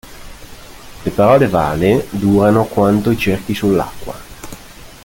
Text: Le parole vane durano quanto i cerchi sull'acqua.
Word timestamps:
Le 1.05 1.11
parole 1.11 1.45
vane 1.47 2.05
durano 2.09 2.63
quanto 2.63 3.11
i 3.11 3.17
cerchi 3.19 3.53
sull'acqua. 3.53 4.15